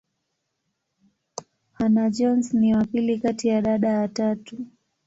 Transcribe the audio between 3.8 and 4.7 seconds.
watatu.